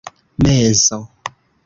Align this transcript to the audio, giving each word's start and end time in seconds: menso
menso 0.43 0.99